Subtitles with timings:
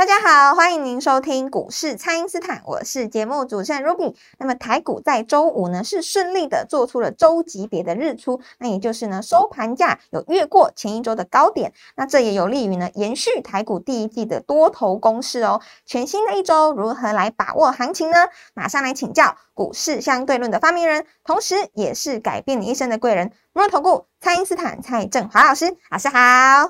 [0.00, 4.14] 大家好，欢迎您收听股市蔡因斯坦，我是节目主持人 Ruby。
[4.38, 15.60] 那么台股在周五呢是顺利的做出了周级别的日出，那也就是呢收盘价有越过前一周的高点，那这也有利于呢延续台股第一季的多头攻势哦。
[15.84, 18.16] 全新的一周如何来把握行情呢？
[18.54, 25.76] 马上来请教股市相对论的发明人，同时也是改变你一生的贵人——摩投顾蔡因斯坦蔡振华老师。
[25.90, 26.16] 老师好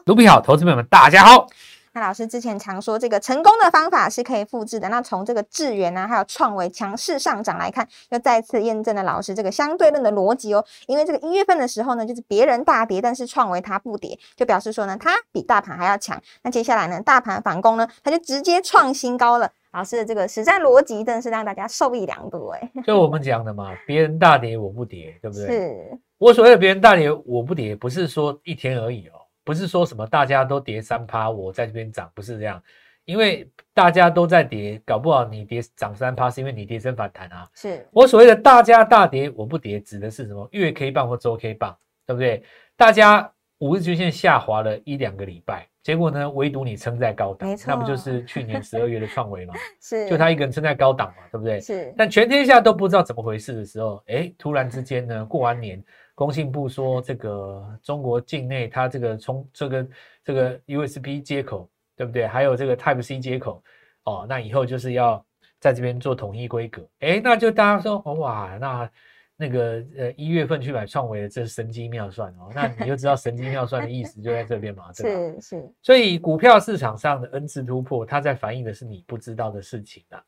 [0.04, 1.46] ，Ruby 好，投资朋友们大家好。
[1.92, 4.88] 那老师之前常说，这个成功的方法是可以复制的。
[4.88, 10.64] 那从这个智源啊，还有创维强势上涨来看，又再次验证了老师这个相对论的逻辑哦。
[10.86, 16.20] 因为这个一月份的时候呢，就是别人大跌，但是创维它不跌，就表示说呢，它比大盘还要强。
[16.42, 19.50] 那接下来呢，大盘反攻呢，它就直接创新高了。
[19.72, 22.70] 老师的这个实战逻辑真的是让大家受益良多哎。
[22.84, 25.46] 就我们讲的嘛，别人大跌我不跌，对不对？
[25.46, 25.98] 是。
[26.18, 29.19] 我所谓的别人大跌我不跌，不是说一天而已哦。
[29.50, 32.62] 不是说什么大家都跌三趴，我在这边涨，不是这样，
[33.04, 37.48] 因为大家都在跌，搞不好你跌涨三趴，是因为你跌升反弹啊。
[37.56, 40.48] 是我所谓的大家大跌我不跌，指的是什么？
[40.52, 41.76] 月 K 棒或周 K 棒，
[42.06, 42.44] 对不对？
[42.76, 49.54] 大家五日均线下滑了一两个礼拜，结果呢，唯独你撑在高档，那不就是去年十二月的创维吗？
[49.82, 51.60] 是，就他一个人撑在高档嘛，对不对？
[51.60, 51.92] 是。
[51.98, 55.82] 但全天下都不知道怎么回事的时候，哎，突然之间呢，过完年。
[56.20, 59.88] 工信部说，这个中国境内它这个充这个
[60.22, 62.26] 这个 USB 接口，对不对？
[62.26, 63.62] 还有这个 Type C 接口，
[64.04, 65.24] 哦，那以后就是要
[65.58, 66.86] 在这边做统一规格。
[66.98, 68.90] 哎，那就大家说，哇，那
[69.34, 72.50] 那个呃一月份去买创维的，这是神机妙算哦。
[72.54, 75.40] 那你就知道神机妙算的意思就在这边嘛，对吧？
[75.40, 75.72] 是是。
[75.80, 80.22] 所以股票市场上的 N 次突破，它在反映的是你不知道的事情啊。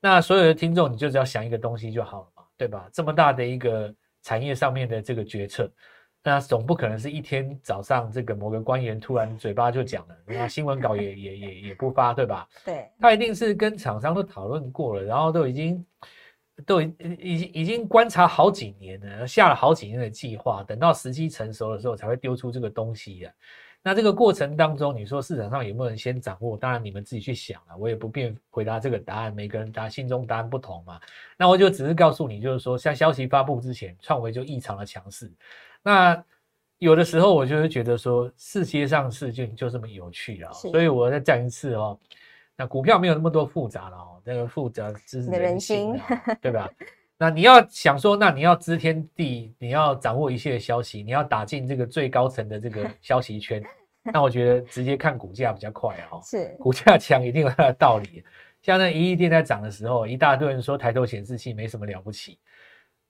[0.00, 2.90] 那所有的听众，你就只要想一个东西就好了嘛，对吧？
[2.92, 3.94] 这么大的一个。
[4.26, 5.70] 产业上面的这个决策，
[6.24, 12.48] 那总不可能是一天早上这个某个官员突然嘴巴就讲了，那新闻稿也也也也不发，对吧？
[12.66, 15.86] 对，他一定是跟厂商都讨论过了，然后都已经
[16.66, 23.32] 都已已经已经观察好几年了，下了好几年的计划，等到时机成熟的时候才会丢出这个东西呀。
[23.86, 26.56] 那这个过程当中，你说市场上有没有人先掌握？
[26.56, 29.32] 当然你们自己去想了，我也不便回答这个答案。
[29.32, 30.98] 每个人答心中答案不同嘛。
[31.38, 35.30] 那我就只是告诉你，就是说，像消息发布之前，创维就异常的强势。
[35.84, 36.20] 那
[36.78, 40.52] 有的时候我就会觉得说，世界上事情就这么有趣啊。
[40.52, 41.96] 所以我再讲一次哦，
[42.56, 45.96] 那股票没有那么多复杂了哦，那个复杂只是人心，
[46.42, 46.68] 对吧？
[47.18, 53.62] 那你要想说，那你要知天地，你要掌握一切消息，你要打进这个最高层的这个 消息圈，
[54.02, 56.20] 那我觉得直接看股价比较快啊。
[56.24, 58.22] 是，股价强一定有它的道理。
[58.62, 62.38] 像那一亿电在涨的时候，一大堆人说抬头显示器没什么了不起。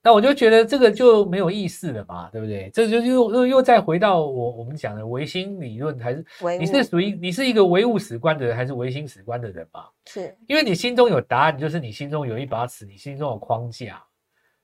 [0.07, 2.71] 那我就觉得这个就没有意思了嘛，对不对？
[2.73, 6.25] 这就又又又再回到我我们讲的唯心理论，还是
[6.57, 9.83] 你是属于你是一个唯物史观的人，还是唯心史观的人嘛？
[10.05, 14.01] 是，因为你心中有答案，就是你心中有一把尺，你心中有框架，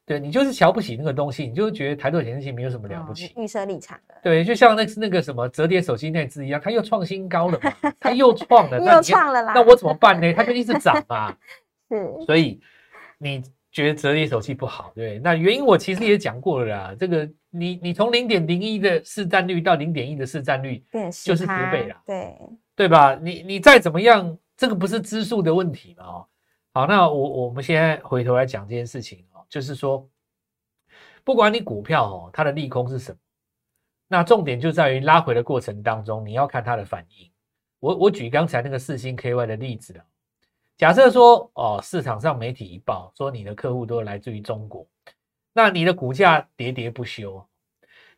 [0.05, 3.33] 对你就是瞧不起那个东西，你就觉得抬头显示器没有什么了不起。
[3.35, 10.31] 预设立场的，对，就像那那个什么折叠手机那只一样，它又创新高了嘛， 它又创了，又创了啦，那我怎么办呢？
[10.31, 11.35] 它就一直涨嘛。
[11.91, 12.61] 是，所以
[13.17, 13.43] 你。
[13.73, 16.95] 觉得折叠手机不好，对那原因我其实也讲过了啦。
[16.97, 20.81] 这个你你从零点零一的市占率到零点一的市占率，
[21.25, 22.38] 就是十倍啦，对
[22.75, 23.16] 对吧？
[23.16, 26.06] 你你再怎么样，这个不是支数的问题嘛？
[26.06, 26.28] 哦，
[26.72, 30.07] 好，那我我们现在回头来讲这件事情哦，就是说，
[31.23, 33.17] 不管你股票哦，它的利空是什么，
[34.07, 37.28] 那重点就在于拉回的过程当中，你要看它的反应。
[37.79, 40.06] 我我举刚才那个四星 KY 的例子了。
[40.77, 44.85] 假设说哦，市场上媒体一报说你的客户都来自于中国，
[45.53, 47.45] 那你的股价喋喋不休。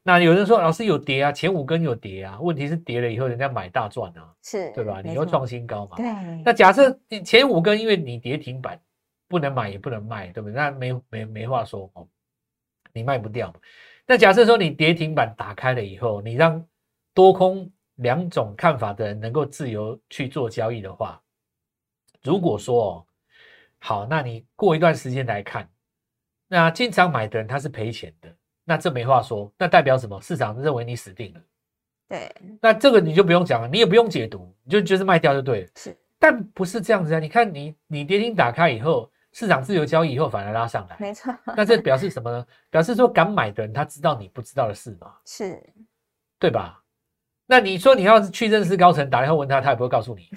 [0.08, 5.02] 那有人说老师有跌啊，前五根有跌啊，问题是跌了以后人家买大赚啊，是对吧？
[5.04, 5.98] 你又创新高嘛。
[5.98, 6.06] 对。
[6.46, 8.80] 那假设你前五根因为你跌停板，
[9.28, 10.56] 不能买也不能卖，对不对？
[10.56, 12.08] 那没没没话说哦，
[12.94, 13.54] 你卖不掉。
[14.06, 16.64] 那假设说你跌停板打开了以后，你让
[17.14, 21.22] 多空两种看法的人能够自由去做交易的话。
[22.26, 23.06] 如果说
[23.78, 25.70] 好，那你过一段时间来看，
[26.48, 30.20] 那经常买的人他是赔钱的，那这没话说，那代表什么？
[30.22, 31.42] 市场认为你死定了。
[32.08, 35.70] 对，那这个你就不用讲了，你也不用解读，你就就是卖掉就对了。
[35.76, 37.20] 是，但不是这样子啊！
[37.20, 42.46] 你看你你跌停打开以后，市场自由交易以后反而拉上来，没错，那这表示什么呢？
[42.70, 45.62] 表示说敢买的人他知道你不知道的事嘛，是
[46.40, 46.82] 对吧？
[47.48, 50.30] 那你说你要是去认识高层，打电话问他，他也不会告诉你，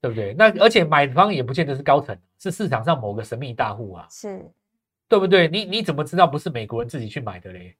[0.00, 0.34] 对不对？
[0.34, 4.42] 那而且买方也不见得是高层，是市场上某个神秘大户啊，是，
[5.08, 5.46] 对不对？
[5.48, 7.76] 你你怎么知道不是美国人自己去买的嘞？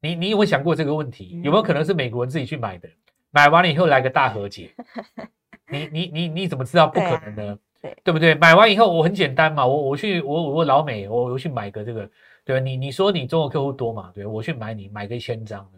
[0.00, 1.40] 你你有没有想过这个问题？
[1.42, 2.88] 有没有可能是美国人自己去买的？
[3.30, 4.70] 买完了以后来个大和解，
[5.70, 7.58] 你你你你怎么知道不可能呢？
[7.80, 8.34] 对对不对？
[8.34, 12.10] 买完以后我很简单嘛，我我去我我老美我我去买个这个，
[12.44, 12.64] 对吧？
[12.64, 14.10] 你你说你中国客户多嘛？
[14.14, 15.68] 对，我去买你买个一千张？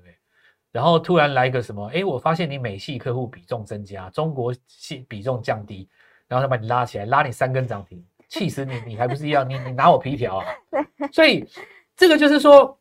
[0.76, 1.86] 然后突然来个什么？
[1.94, 5.88] 哎，我发现你美系客户比重增加，中国系比重降低，
[6.28, 8.74] 然后他把你拉起来，拉你三根涨停，气死你！
[8.86, 9.42] 你还不是一样？
[9.48, 10.44] 你你拿我皮条啊？
[11.10, 11.48] 所以
[11.96, 12.78] 这个就是说，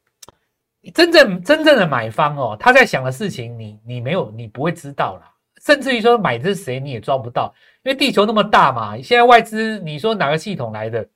[0.94, 5.32] 真正真正的买方哦，他在想的事情，你你没有，你不会知道啦。
[5.64, 8.98] 甚至于说买的是谁，你也抓不到，因为地球那么大嘛。
[8.98, 11.08] 现在外资，你说哪个系统来的？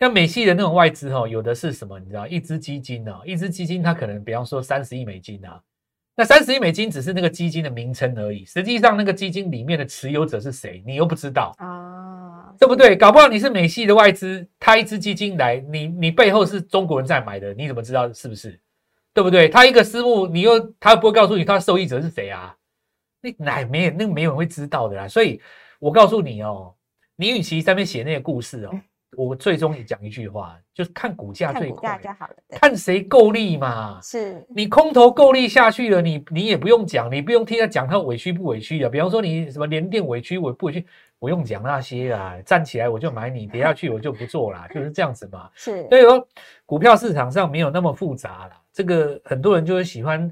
[0.00, 1.98] 像美系的那种外资哦，有的是什么？
[2.00, 3.14] 你知道，一支基金呢？
[3.26, 5.60] 一支基金它可能，比方说三十亿美金啊，
[6.16, 12.96] 那三十亿美金只是那个基金的名称而已，实际上那个基金里面的持有者是谁，你又不知道啊，对不对？
[12.96, 18.58] 搞不好你是美系的外资，他一支基金来，你你背后是中国人在买的，你怎么知道是不是？
[19.12, 19.50] 对不对？
[19.50, 22.56] 他一个私募，你又他不会告诉你他受益者是谁啊？
[23.20, 25.06] 那哪没有那个没有人会知道的啦。
[25.06, 25.42] 所以
[25.78, 26.74] 我告诉你哦，
[27.16, 28.80] 你与其上面写那些故事哦。
[29.16, 32.34] 我最终也讲一句话，就是看股价最快，就好了。
[32.50, 34.00] 看谁够力嘛。
[34.00, 38.88] 是你空头够力下去了，你你也不用讲，你不用听他讲他委屈不委屈啊。
[38.88, 40.86] 比方说你什么连电委屈委不委屈，
[41.18, 42.36] 不用讲那些啊。
[42.46, 45.50] 站起来我就买你，跌下去我就不做啦，就是这样子嘛。
[45.56, 46.26] 是，所以说
[46.64, 48.52] 股票市场上没有那么复杂了。
[48.72, 50.30] 这个很多人就会喜欢。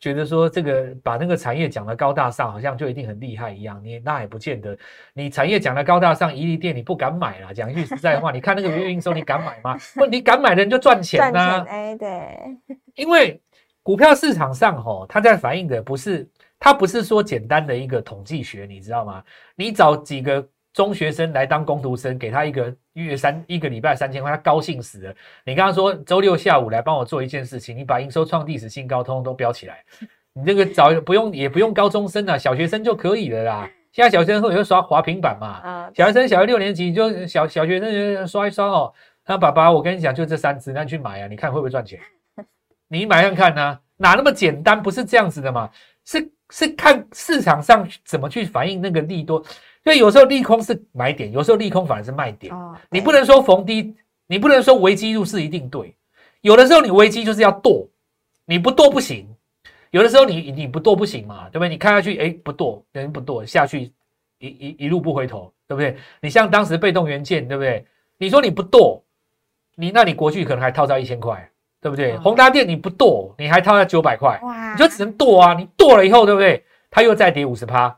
[0.00, 4.76] 觉得说这个把那个产业讲的高大上，好像就一定很厉害一样，你那也不见得。
[5.12, 7.52] 你产业讲的高大上，一利店你不敢买啦。
[7.52, 9.76] 讲一句实在话，你看那个月营收，你敢买吗？
[9.96, 11.64] 问你敢买的人就赚钱呐。
[11.68, 12.08] 哎，对。
[12.94, 13.40] 因为
[13.82, 16.28] 股票市场上吼，它在反映的不是，
[16.58, 19.22] 它不是说简单的一个统计学，你知道吗？
[19.56, 20.48] 你找几个。
[20.74, 22.72] 中学生来当工读生，给他一个
[23.04, 25.14] 月三一个礼拜三千块，他高兴死了。
[25.44, 29.84] 你刚刚说周六下午来帮我做一件事情，你把营收创历史新高，通通都标起来。
[30.32, 33.70] 你这个早不用也不用高中生啊，小学生就可以了啦。
[33.90, 35.46] 现在小学生会刷滑平板嘛？
[35.64, 38.92] 啊小学生小学六年级就小小学生就刷一刷哦。
[39.26, 41.98] 那爸爸，我跟你讲，就这三只，那你去买啊，你看会不会赚钱？
[42.88, 43.78] 你买看看呢？
[43.96, 44.80] 哪那么简单？
[44.80, 45.68] 不是这样子的嘛？
[46.04, 49.44] 是是看市场上怎么去反映那个利多。
[49.88, 52.54] 所以有时候利空是买点，有时候利空反而是卖点。
[52.90, 53.96] 你不能说逢低，
[54.26, 55.96] 你不能说危机入市一定对。
[56.42, 57.88] 有的时候你危机就是要剁，
[58.44, 59.26] 你不剁不行。
[59.90, 61.70] 有的时候你你不剁不行嘛，对不对？
[61.70, 63.90] 你看下去，哎，不剁，人不剁下去，
[64.40, 65.96] 一一一路不回头，对不对？
[66.20, 67.82] 你像当时被动元件，对不对？
[68.18, 69.02] 你说你不剁，
[69.74, 71.50] 你那你国巨可能还套在一千块，
[71.80, 72.14] 对不对？
[72.18, 74.38] 宏达电你不剁，你还套在九百块，
[74.74, 75.54] 你就只能剁啊！
[75.54, 76.62] 你剁了以后，对不对？
[76.90, 77.97] 它又再跌五十趴。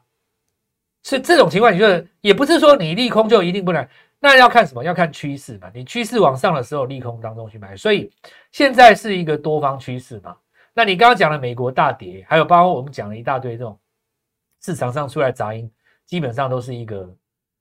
[1.03, 3.87] 是这种情况，你就是也不是说你利空就一定不能，
[4.19, 4.85] 那要看什么？
[4.85, 5.71] 要看趋势嘛。
[5.75, 7.75] 你趋势往上的时候，利空当中去买。
[7.77, 8.11] 所以
[8.53, 10.37] 现在是一个多方趋势嘛。
[10.75, 13.79] 那你刚刚讲的美国大跌，还有包括我们讲了一大堆这种
[14.63, 15.71] 市场上出来杂音，
[16.07, 17.09] 基本上都是一个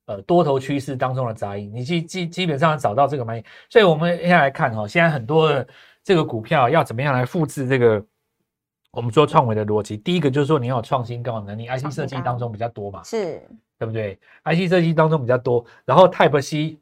[0.06, 1.72] 呃多头趋势当中的杂音。
[1.74, 5.66] 你基基基本上找到这个买所以我们现在来看哈，现在很多的
[6.04, 8.04] 这个股票要怎么样来复制这个？
[8.92, 13.40] 我们说创维的逻辑，第一个就是说你要有创新高能力，IC 设计当中比较多嘛，是
[13.78, 16.76] 对不对？IC 设计当中比较多，然后 Type C，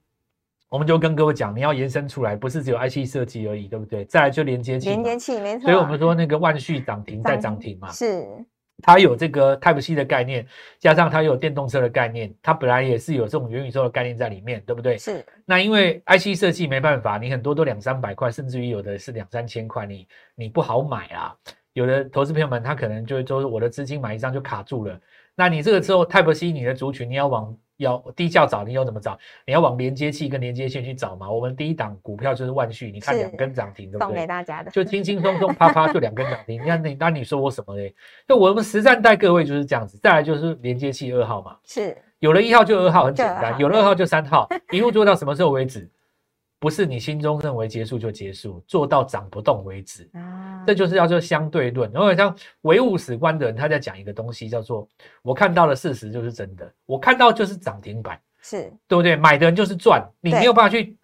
[0.71, 4.07] 我们就跟各位讲，你要延伸出来，不是只有 IC 设计而已，对不对？
[4.07, 5.65] 再来就连接器，连接器没错。
[5.65, 8.27] 所以我们说那个万续涨停再涨停嘛，是
[8.81, 10.47] 它有这个 Type C 的概念，
[10.79, 14.97] 加上它有电动车的概念，它本来也是有这种元宇宙的概念在里面，对不对？
[14.97, 15.23] 是。
[15.45, 21.37] 那因为 IC 设计没办法，你很多都两三百块，甚至于有的是两三千块，你你不好买啊。
[21.79, 24.99] 有的投资朋友们，他可能就说我的资金买一张就卡住了。
[25.37, 29.17] 那你这个时候 Type C 你的族群，你要往要低价找，你要怎么找？
[29.47, 31.31] 你要往连接器跟连接线去找嘛。
[31.31, 34.07] 我们第一档股票就是万旭，你看两根涨停，对不对？
[34.09, 36.61] 送给大家的，就轻轻松松啪啪就两根涨停。
[36.61, 37.95] 你看你那你说我什么嘞？
[38.27, 39.97] 就我们实战带各位就是这样子。
[40.03, 45.89] 再来就是连接器二号嘛，是有了一号就二号，很简单；有了二号就三号，一路做到什么时候为止？
[46.61, 50.65] 不是你心中认为结束就结束，做到涨不动为止啊！
[50.67, 51.91] 这就是叫做相对论。
[51.93, 54.89] 然后像唯物史观的人，他在讲一个东西，叫做
[55.23, 59.15] 我看到的事实就是真的，我看到就是涨停板，是对不对？
[59.15, 60.97] 买的人就是赚，你没有办法去，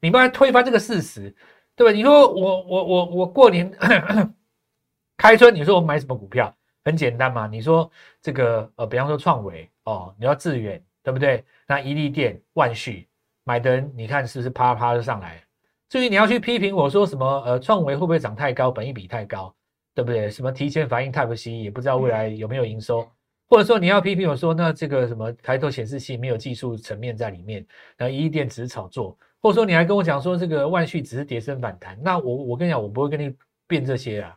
[0.00, 1.34] 你没办法推翻这个事实，
[1.76, 1.92] 对吧？
[1.92, 3.70] 你说我我我我过年
[5.16, 6.54] 开春，你说我买什么股票？
[6.84, 7.46] 很简单嘛。
[7.46, 11.44] 你说这个呃，比方说创维哦，你要致远，对不对？
[11.66, 13.08] 那一利电、万旭
[13.46, 15.40] 买的人，你看是不是啪啪就上来？
[15.88, 19.54] 至于你要去批评我说什么呃，创维会不会涨太高，本益比太高，
[19.94, 20.28] 对不对？
[20.28, 23.08] 什么提前反应 Type C，也不知道未来有没有营收。
[23.48, 27.64] 或者说你要批评我说，那这个什么抬头显示器没有技术层面在里面，
[27.96, 33.32] 那一电只是炒作，或者说你还跟我讲说这个万旭只是跌升反弹，那我我跟你讲，我不会跟你
[33.68, 34.36] 辩这些啊。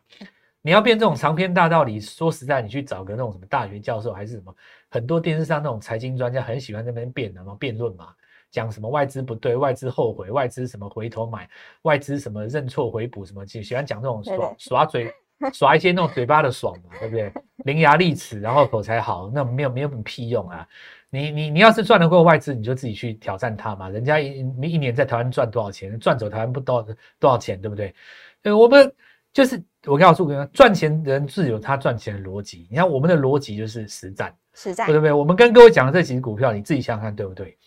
[0.61, 4.55] 你要辩这种长篇大道理，说实在，你去找个那种什么大学教授还是什么，
[4.91, 8.13] 很多电视上那种财经专家很喜欢那边辩的嘛，辩论嘛，
[8.51, 11.49] 讲什么外资不对，外资后悔，外资什么回头买，
[11.83, 15.13] 外资什么认错回补什么，喜喜欢讲这种耍耍嘴。
[15.53, 17.31] 耍一些那种嘴巴的爽嘛，对不对？
[17.63, 20.67] 伶牙俐齿，然后口才好，那没有没有什么屁用啊！
[21.09, 23.87] 你你你要是赚得过外资，你就自己去挑战他嘛。
[23.87, 26.85] 人家一一年在台湾赚多少钱，赚走台湾不多
[27.17, 27.95] 多少钱，对不对？
[28.43, 28.93] 呃，我们
[29.31, 32.67] 就是我告诉各位，赚钱人自有他赚钱的逻辑。
[32.69, 35.13] 你看我们的逻辑就是实战，实战对不对？
[35.13, 37.57] 我们跟各位讲的这几只股票，你自己想想看对不对？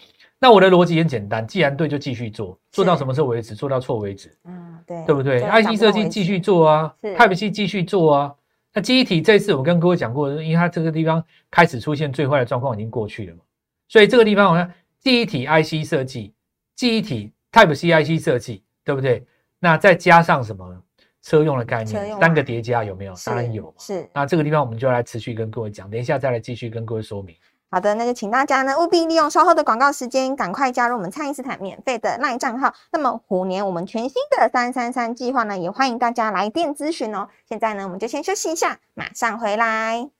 [0.42, 3.54] 那我的逻辑很简单，既然对就继续做，做到什么时候为止？
[3.54, 4.36] 做到错为止。
[4.42, 8.34] 嗯，对，对不对？IC 设计继续做啊，Type C 继续做啊。
[8.74, 13.40] 那记忆体这次我跟各位讲过，因为它这个地方开始出现最坏的状况已经过去了嘛，
[13.86, 16.34] 所以这个地方我看记忆体 IC 设计、
[16.74, 19.24] 记忆体 Type C IC 设计，对不对？
[19.60, 20.76] 那再加上什么
[21.22, 23.14] 车用的概念，三个叠加有没有？
[23.24, 23.72] 当然有。
[23.78, 24.10] 是。
[24.12, 27.36] 那这个地方我们就来持续跟各位讲，等一下再来继续跟各位说明。
[27.72, 32.74] 好的，那就请大家呢务必利用稍后的广告时间，赶快加入我们蔡因斯坦免费的赖账号。
[32.90, 37.30] 那么虎年我们全新的三三三计划呢，也欢迎大家来电咨询哦。
[37.48, 40.10] 现在呢，我们就先休息一下，马上回来。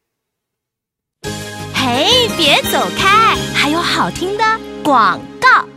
[1.75, 4.45] 嘿，别走开，还有好听的
[4.83, 5.72] 广告。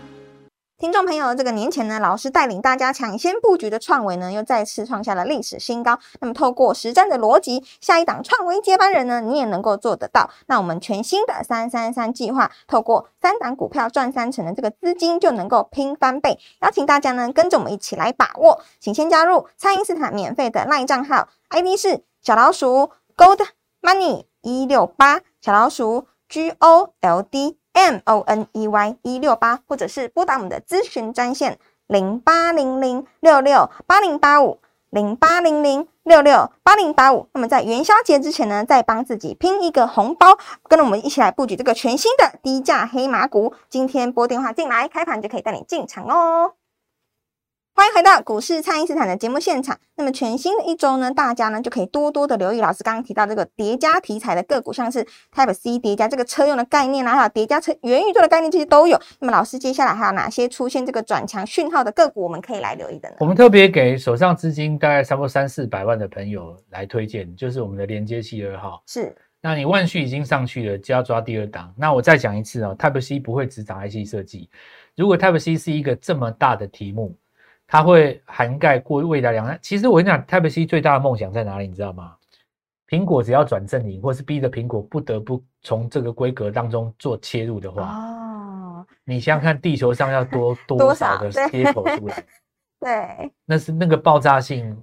[0.77, 5.97] 听众朋友，这个年前呢，老师带领大家抢先布局的创维呢，又再次创下了历史新高。
[6.19, 10.29] 那么，透过实战的逻辑，下一档创维接班人呢，你也能够做得到。
[10.47, 16.37] 那我们全新的三三三计划，透过三档股票赚三成的这个资金，就能够拼翻倍。
[16.59, 18.61] 邀请大家呢，跟着我们一起来把握。
[18.81, 23.39] 请先加入蔡因斯坦免费的 LINE 账号，ID 是小老鼠 Gold
[23.81, 27.59] Money 一六八，小老鼠 G O L D。
[27.75, 37.27] M O N E Y 一六八，或者是拨打我们的咨询专线零八零零六六八零八五零八零零六六八零八五。
[37.33, 40.37] 那么在元宵节之前呢，再帮自己拼一个红包，
[40.69, 43.53] 跟着我们一起来布局这个全新的低价黑马股。
[43.69, 46.53] 今天拨电话进来，开盘就可以带你进场哦。
[47.77, 49.77] 欢迎回到股市，蔡因斯坦的节目现场。
[49.97, 58.97] 那么全新的一周呢，大家呢就可以多多的留意老师刚刚提到这个叠加题材的个股，像是 Type C 叠加这个车用的概念啊，还有叠加车元宇宙的概念，这些都有。
[59.19, 63.17] 那么老师接下来还有哪些出现这个转强讯号的个股，我们可以来留意的呢？
[63.19, 68.81] 我们特别给手上资金大概差不多三四百万的朋友来推荐，就是我们的连接器二号。
[68.87, 71.73] 是，那你万续已经上去了，就要抓第二档。
[71.77, 74.49] 那我再讲一次哦，Type C 不会只涨 IC 设计。
[74.95, 77.13] 如果 Type C 是一个这么大的题目。
[77.67, 81.67] 它会涵盖过未来两其实我跟你讲，Type C 最大的梦想在哪里？
[81.67, 82.15] 你知道吗？
[82.87, 92.23] 苹果只要转阵营，或是逼着苹果不得不从这个规格当中做切入的话，哦，你想想看，地球上要多 多少的接口出来？
[92.79, 94.77] 对，那是那个爆炸性，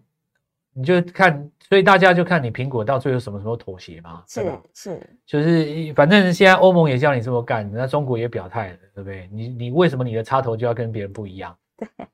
[0.74, 4.24] 你就看，所以大家就看你苹果到最后什么时候妥协嘛？
[4.26, 9.28] 是是，就是反正现在欧盟也叫你这么干，那中国也表态了，对不对？
[9.30, 11.56] 你你为什么你的插头就要跟别人不一样？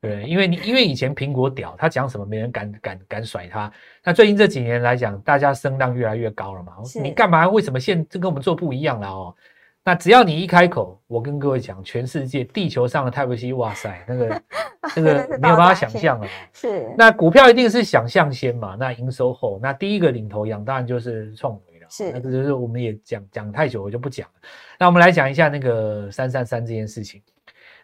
[0.01, 3.71] 对，因为你因为以前苹果屌，他讲什么没人敢敢敢甩他。
[4.03, 6.73] 那最近这几年来讲，大家声浪越来越高了嘛。
[7.01, 7.47] 你干嘛？
[7.47, 9.35] 为什么现这跟我们做不一样了哦？
[9.83, 14.41] 那只要你一开口，我跟各位讲，全世界地球上的 Type C，哇塞，那个
[14.95, 16.27] 那个没有办法想象了。
[16.53, 16.93] 是。
[16.97, 18.75] 那股票一定是想象先嘛？
[18.79, 21.87] 那营收后，那第一个领头羊当然就是创维了。
[21.89, 22.11] 是。
[22.11, 24.33] 那这就是我们也讲讲太久，我就不讲了。
[24.77, 27.21] 那我们来讲一下那个三三三这件事情。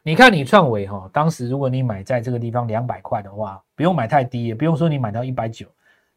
[0.07, 5.65] 你看，你创维哈，当时如果你买在这个地方两百块的话，不用买太低，也不用说你买到一百九，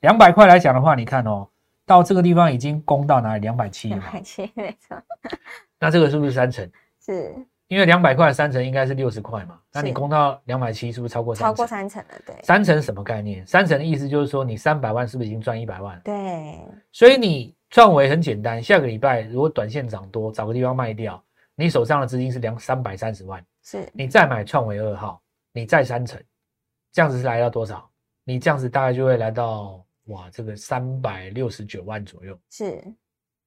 [0.01, 1.49] 两百块来讲的话，你看哦，
[1.87, 3.41] 到这个地方已经攻到哪里？
[3.41, 4.95] 两百七两百七，没错。
[5.81, 6.71] 那这个是不是三成？
[7.03, 7.35] 是，
[7.69, 12.15] 因为两百块三成应该是六十块嘛，那你攻到两百七，是不是超过超过三成了？
[12.27, 12.37] 对。
[12.43, 13.47] 三成什么概念？
[13.47, 15.99] 三成的意思就是说，你三百万是不是已经赚一百万？
[16.05, 16.59] 对。
[16.93, 21.25] 所以你创维很简单，下个礼拜如果短线涨多，找个地方卖掉，
[21.59, 23.45] 你手上的资金是两三百三十万。
[23.65, 25.21] 是你再买创维二号，
[25.53, 26.23] 你再三成，
[26.93, 27.91] 这样子是来到多少？
[28.23, 32.81] 你这样子大概就会来到哇，这个三百六十九万左右，是，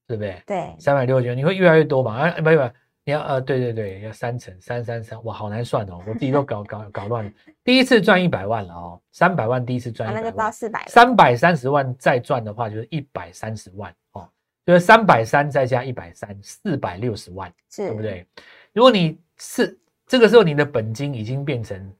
[0.05, 0.43] 对不对？
[0.45, 2.17] 对，三百六十九，你会越来越多嘛？
[2.17, 2.71] 啊，不不，
[3.03, 7.31] 你要呃，对对对，要三成三三三，哇，好难算哦，我自己都搞搞搞乱了。
[7.63, 10.87] 第一次赚一百万了哦，三百万第一次赚啊，一百万，那就到四百了。
[10.87, 14.29] 三百三十万再赚的话就是一百三十万哦，
[14.71, 18.01] 就是三百三再加一百三，四百六十万，是，对不？
[18.01, 18.25] 对？
[18.71, 21.93] 如果你是这个时候你的本金已经变成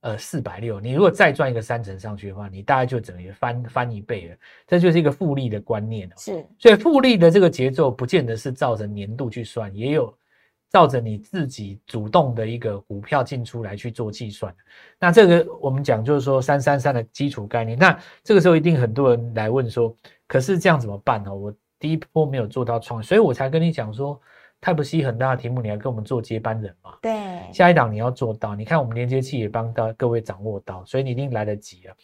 [0.00, 6.12] 呃四百六，你如果再赚一个三成上去的话，你大概就等于翻翻一倍了，这就是一个复利的观念哦。
[6.16, 10.16] 是，所以复利的这个节奏，不见得是照着年度去算，也有
[10.70, 14.54] 照着你自己主动的一个股票进出来去做计算。
[14.98, 17.78] 那这个我们讲就是说三三三的基础概念。
[17.78, 19.94] 那这个时候一定很多人来问说，
[20.26, 21.34] 可是这样怎么办呢？
[21.34, 21.54] 我
[21.84, 24.18] 第一波没有做到创，所以我才跟你讲说
[24.62, 26.96] ，Type C 很大的题目，你要跟我们做接班人嘛。
[27.02, 27.12] 对，
[27.52, 31.94] 下一档你要做到，你看我们连接器也帮到各位掌握到，所以你一定来得及了。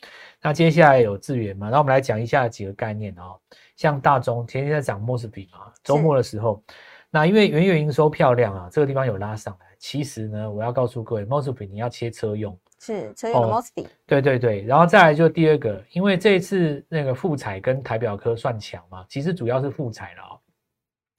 [0.43, 1.71] 那接下来有资源嘛？
[1.71, 3.41] 那我们来讲一下几个概念哦，
[3.75, 6.63] 像大中前天在涨 m o s b 嘛，周末的时候，
[7.09, 9.67] 那因为元月营收漂亮啊，这个地方有拉上来。
[9.79, 20.41] 其实呢，我要告诉各位 o s b 你要切车用，是车用的哦 Mosby，对对对，然后再来就第二个，因为这一次那个富彩跟台表科算强嘛，其实主要是富彩了哦。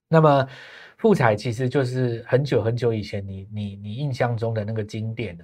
[0.10, 0.48] 那么
[0.98, 5.44] 富彩其实就是很久很久以前你你你印象中的那个经典了，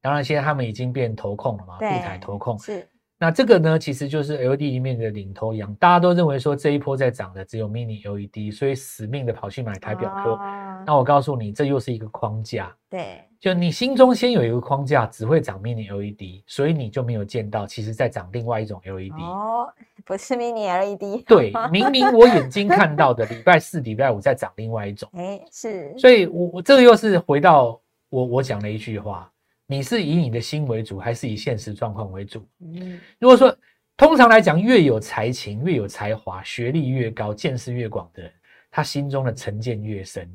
[0.00, 2.58] 当然现在他们已经变投控了嘛，富对彩投控。
[2.58, 2.88] 是，
[3.20, 10.32] 那这个呢，其实就是 LED 里面的领头羊，大家都认为说这一波在涨的只有 Mini LED，所以死命的跑去买台表科。
[10.32, 12.72] 哦那我告诉你，这又是一个框架。
[12.88, 19.20] 对，就你心中先有一个框架，只会涨 mini LED，所以你就没有见到，其实在涨另外一种 LED。
[19.20, 19.66] 哦，
[20.06, 29.30] 不是 Mini LED，对，明明我眼睛看到的，礼拜四、礼拜五在涨另外一种， 哎，是，所以我我这个又是回到我我讲的一句话：
[29.70, 32.42] 你是以你的心为主，还是以现实状况为主？
[32.60, 33.54] 嗯，如果说
[33.98, 38.32] 通常来讲，越有才情、越有才华、学历越高、见识越广的人，
[38.70, 40.26] 他心中的成见越深，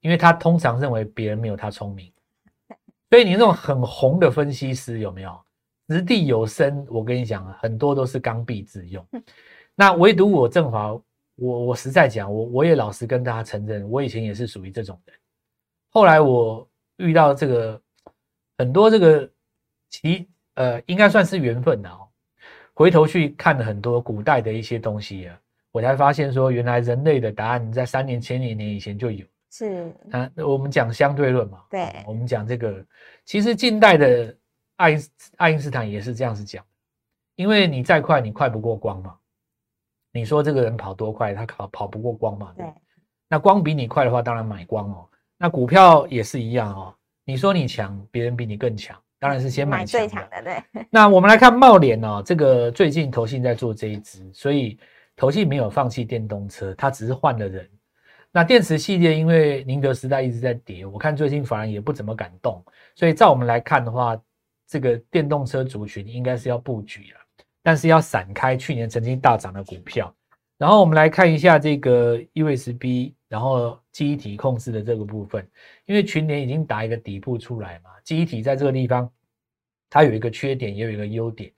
[0.00, 2.12] 因为他通常认为别人没有他聪明。
[3.08, 5.40] 所以你那种很红的分析师有没有？
[5.86, 9.06] 掷地有声，我跟你讲啊，很多都是刚愎自用。
[9.74, 10.92] 那唯独我振华，
[11.36, 15.16] 我我实在讲，我我也老实跟大家承认，我以前也是属于这种人。
[15.90, 17.80] 后来我遇到这个
[18.60, 19.26] 很多这个
[19.88, 22.06] 其呃，应该算是缘分的哦。
[22.74, 25.40] 回头去看了很多古代的一些东西啊，
[25.72, 29.24] 我才发现说，原来人类的答案在三年、千年年以前就有。
[29.50, 32.84] 是，啊，我们讲相对论嘛，对哦我们讲这个，
[33.24, 34.36] 其实近代的
[34.76, 36.62] 爱因斯爱因斯坦也是这样子讲，
[37.36, 39.16] 因为你再快，你快不过光嘛。
[40.12, 42.52] 你说这个人跑多快，他跑跑不过光嘛？
[42.58, 42.66] 对，
[43.26, 45.08] 那光比你快的话，当然买光哦。
[45.38, 46.94] 那股票也是一样哦。
[47.30, 54.76] 你说你强，别人比你更强，当然是先买最强的，对，那我们来看茂联哦，这个最近投信在做这一支，所以
[55.14, 57.70] 投信没有放弃电动车，它只是换了人。
[58.32, 62.60] 那电池系列因为宁德时代一直在跌，我看最近反而也不怎么敢动，
[62.96, 64.20] 所以照我们来看的话，
[64.66, 67.20] 这个电动车族群应该是要布局了，
[67.62, 70.12] 但是要闪开去年曾经大涨的股票。
[70.58, 75.48] 然后我们来看一下这个 USB，然后记忆体控制的这个部分，
[75.86, 79.08] 因为群联已经打一个底部出来嘛，记忆体在这个地方
[79.88, 81.50] 它有一个缺点，也有一个优点。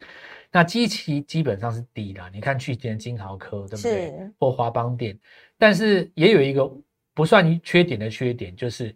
[0.50, 4.12] 那基期基本上是低的，你看去年金豪科对不对？
[4.38, 5.18] 或华邦电，
[5.56, 6.70] 但是也有一个
[7.14, 8.94] 不算缺点的缺点，就是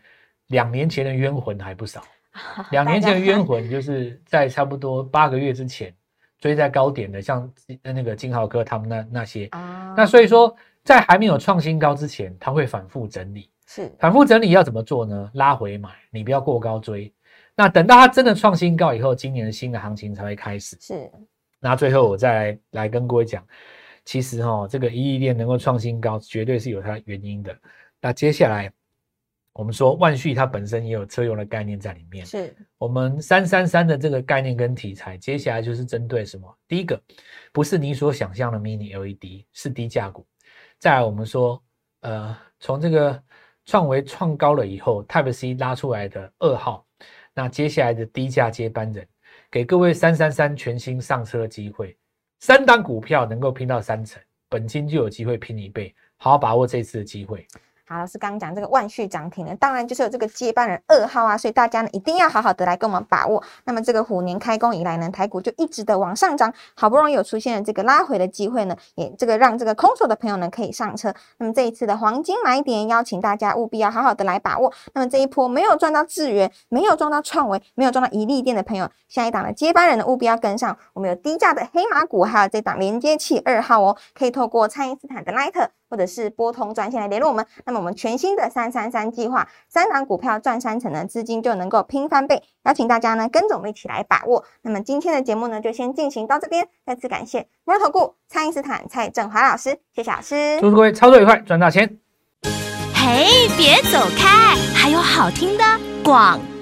[0.49, 2.05] 两年前的冤魂还不少。
[2.71, 5.91] 两年前的冤魂就是在差不多八个月之前
[6.39, 7.51] 追在高点的，像
[7.83, 9.47] 那个金豪科他们那那些。
[9.47, 10.55] 啊，那所以说，
[10.87, 13.51] 在还没有创新高之前，它会反复整理。
[13.67, 15.29] 是反复整理要怎么做呢？
[15.35, 17.13] 拉回买，你不要过高追。
[17.57, 20.77] 那等到它真的创新高以后，今年的新的行情才会开始。
[20.81, 21.11] 是，
[21.59, 23.45] 那最后我再来来跟各位讲，
[24.05, 27.53] 其实哈、这个一亿店能够创新高，绝对是有它的原因的。
[28.01, 28.73] 那接下来
[29.53, 32.25] 我们说万旭它本身也有车用的概念在里面。
[32.25, 36.47] 是我们三三三的这个概念跟题材，接下来就是针对什么？
[36.69, 37.03] 第一个
[37.53, 40.25] 不是你所想象的 mini LED，是低价股。
[40.79, 41.63] 再来我们说，
[42.01, 43.23] 呃，从这个
[43.65, 46.87] 创维创高了以后，Type C 拉出来的二号，
[47.35, 49.07] 那接下来的低价接班人，
[49.51, 51.97] 给各位三三三全新上车机会，
[52.41, 57.47] 三档股票能够拼到三成，本金就有机会拼一倍，好好把握这次的机会。
[57.89, 63.41] 好，老师刚刚讲这个万续涨停呢，当然就是有这个接班人二号啊，所以大家呢一定要好好的来跟我们把握。
[63.63, 71.15] 那么这个虎年开工以来呢，台股就一直的往上涨，好不容易有出现了这个拉回的机会呢，也这个让这个空手的朋友呢可以上车。
[71.39, 74.73] 那么这一次的黄金买点，邀请大家务必要好好的来把握。
[74.93, 80.77] 那么这一波没有赚到智源，没有赚到创维，没有赚到一利店的朋友，下一档的接班人呢务必要跟上。
[80.93, 87.45] 我们有低价的黑马股，还有这档连接器二号哦，可以透过蔡因斯坦的 Light 或者是拨通专线来联络我们。
[87.65, 94.45] 那么我们全新的三三三计划，三档股票赚三成的，资金就能够拼翻倍，邀请大家呢跟着我们一起来把握。
[94.63, 100.59] 那么今天的节目呢就先进行到这边，再次感谢摩尔投顾蔡因斯坦蔡振华老师，谢谢老师。
[100.61, 101.99] 祝各位操作愉快，赚大钱。
[102.95, 105.65] 嘿，别走开，还有好听的
[106.03, 106.56] 广告。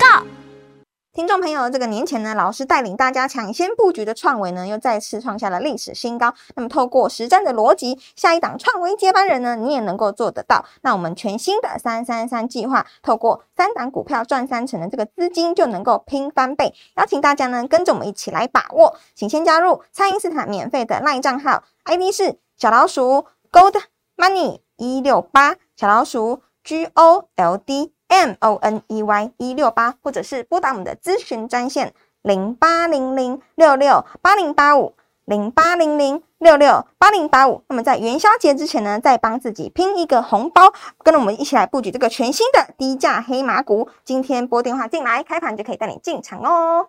[1.14, 6.34] 听众朋友，这个年前呢，老师带领大家抢先布局的创维呢，又再次创下了历史新高。
[6.56, 10.64] 那么，透过实战的逻辑，下一档创维接班人呢，你也能够做得到。
[10.82, 16.74] 那我们全新的三三三计划，透过三档股票赚三成的这个资金，就能够拼翻倍。
[16.96, 18.96] 邀请大家呢，跟着我们一起来把握。
[19.14, 23.80] 请先加入蔡因斯坦免费的 LINE 账号，ID 是小老鼠 Gold
[24.16, 27.93] Money 一六八，小老鼠 G O L D。
[28.08, 37.62] M O N E Y 一六八，或者是拨打我们的咨询专线零八零零六六八零八五零八零零六六八零八五。
[37.68, 43.88] 那么在元宵节之前呢，再帮自己拼一个红包，跟着我们一起来布局这个全新的低价黑马股。
[44.04, 46.88] 今天拨电话进来，开盘就可以带你进场哦。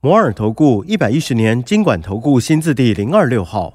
[0.00, 3.74] 摩尔投顾一百一十年经管投顾新字第零二六号。